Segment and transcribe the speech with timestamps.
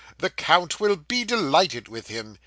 [0.17, 2.39] The count will be delighted with him.